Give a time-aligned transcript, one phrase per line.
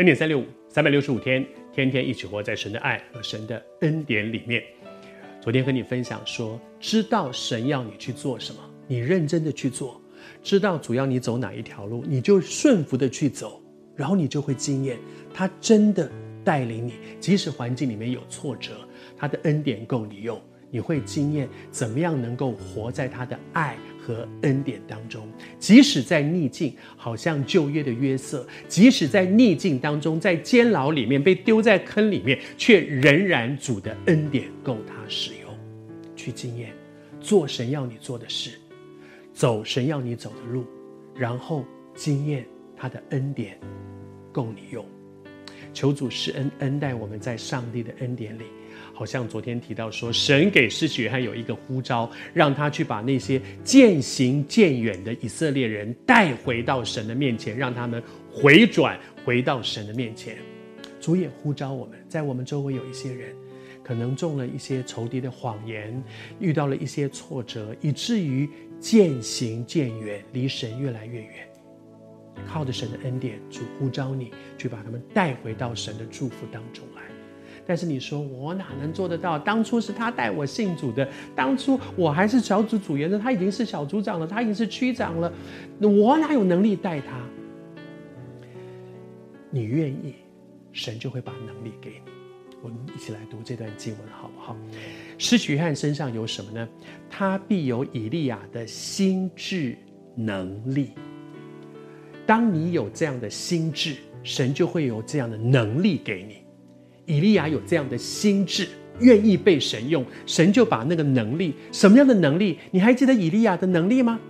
[0.00, 4.64] 恩典三六五，三百六十五天，天天一起活在神的爱和神的恩典里面。
[5.42, 10.00] 昨天和你分享说，知道神要你去做什么，你认真的去做；
[10.42, 13.62] 知道主要你走哪一条路，你就顺服的去走，
[13.94, 14.96] 然后你就会经验
[15.34, 16.10] 他真的
[16.42, 18.72] 带领你，即使环境里面有挫折，
[19.18, 20.40] 他的恩典够你用。
[20.70, 25.28] 你会经验怎么样能够活在他的爱和恩典当中，
[25.58, 35.52] 即使在逆境，好像旧约的约瑟，即使在逆境当中，在监牢里面被丢在坑里面，却仍然主的恩典够他使用，
[36.16, 36.72] 去经验
[37.20, 38.52] 做神要你做的事，
[39.34, 40.64] 走神要你走的路，
[41.14, 41.64] 然后
[41.94, 43.58] 经验他的恩典
[44.32, 44.84] 够你用。
[45.72, 48.44] 求主施恩恩待我们在上帝的恩典里。
[48.92, 60.36] 好像昨天提到说，神给施洗约翰有一个呼召，让他去把那些渐行渐远的以色列人带回到神的面前，让他们回转回到神的面前。
[61.00, 63.34] 主也呼召我们，在我们周围有一些人，
[63.82, 66.02] 可能中了一些仇敌的谎言，
[66.38, 68.46] 遇到了一些挫折，以至于
[68.78, 71.48] 渐行渐远，离神越来越远。
[72.46, 77.02] 靠着神的恩典，主呼召你去把他们带回到神的祝福当中来。
[77.66, 79.38] 但是你说我哪能做得到？
[79.38, 85.32] 当初是他带我信主的，当初我还是小组组员的，他已经是小组长了，他已经是区长了，
[85.80, 87.20] 我哪有能力带他？
[89.50, 90.14] 你愿意，
[90.72, 92.12] 神就会把能力给你。
[92.62, 94.56] 我们一起来读这段经文好不好？
[95.16, 96.68] 施洗约翰身上有什么呢？
[97.08, 99.76] 他必有以利亚的心智
[100.14, 100.90] 能力。
[102.30, 106.36] 当你有这样的心智，神就会有这样的能力给你。
[107.12, 108.68] 以利亚有这样的心智，
[109.00, 112.56] 愿意被神用，神就把那个能力，什么样的能力？
[112.70, 114.20] 你还记得以利亚的能力吗？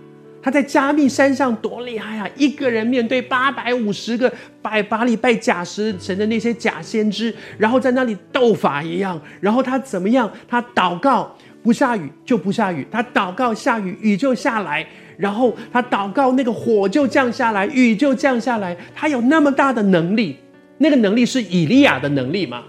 [0.41, 2.27] 他在加密山上多厉害啊！
[2.35, 4.33] 一个人面对八百五十个
[4.63, 9.21] 拜巴利、拜假神的那些假先知，然后在那里斗法一样。
[9.39, 10.27] 然后他怎么样？
[10.47, 14.85] 他祷告不下雨就不下雨，他祷告下雨雨就下来，
[15.17, 18.75] 然后他祷告那个火就降下来，雨就降下来。
[18.95, 20.37] 他有那么大的能力。
[20.77, 22.63] 那个能力是以利亚的能力吗？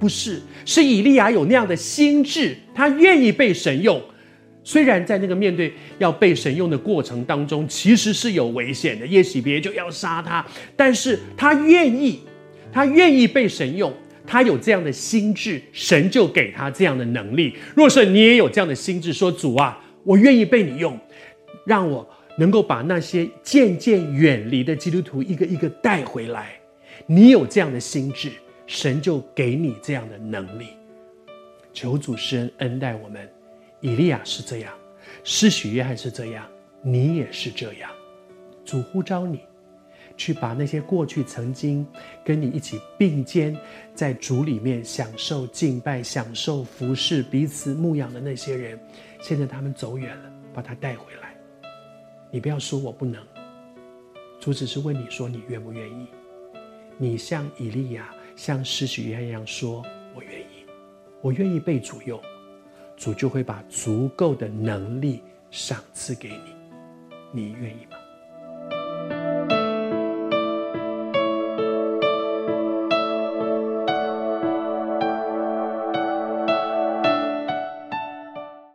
[0.00, 4.02] 不是，是以利亚有那样的心智，他愿意被神用。
[4.64, 12.20] 虽然在那个面对要被神用的过程当中，其实是有危险的，耶洗别就要杀他，但是他愿意，
[12.72, 13.92] 他愿意被神用，
[14.28, 17.56] 他有这样的心智，神就给他这样的能力。
[17.74, 20.98] 若是你也有这样的心智，说主啊，我愿意被你用，
[21.64, 22.06] 让我
[22.36, 26.60] 能够把那些渐渐远离的基督徒一个一个带回来。
[27.06, 28.30] 你有这样的心智，
[28.66, 30.66] 神就给你这样的能力。
[31.72, 33.26] 求主施恩恩待我们。
[33.80, 34.74] 以利亚是这样，
[35.22, 36.44] 施洗约翰是这样，
[36.82, 37.88] 你也是这样。
[38.64, 39.40] 主呼召你，
[40.18, 41.86] 去把那些过去曾经
[42.24, 43.56] 跟你一起并肩
[43.94, 48.78] 在主里面享受敬拜、享受服侍、彼此牧养的那些人，
[49.22, 51.34] 现在他们走远了，把他带回来。
[52.30, 53.24] 你不要说我不能，
[54.40, 56.08] 主只是问你说你愿不愿意。
[56.98, 59.84] 你像以利亚，像施洗约翰一样说
[60.16, 60.66] ：“我愿意，
[61.22, 62.20] 我愿意被主用，
[62.96, 66.56] 主就会把足够的能力赏赐给你。
[67.30, 67.96] 你愿意吗？”